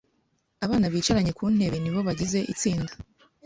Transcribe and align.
Abana 0.65 0.85
bicaranye 0.93 1.31
ku 1.37 1.43
ntebe 1.55 1.77
nibo 1.79 1.99
bagize 2.07 2.39
itsinda. 2.53 2.91